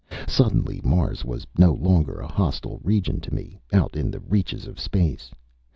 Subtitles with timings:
[0.27, 4.79] Suddenly Mars was no longer a hostile region to me, out in the reaches of
[4.79, 5.29] space.